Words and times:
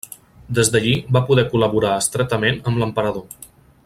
Des 0.59 0.71
d'allí 0.75 0.93
va 1.17 1.21
poder 1.27 1.45
col·laborar 1.51 1.91
estretament 2.05 2.59
amb 2.73 2.83
l'emperador. 2.85 3.29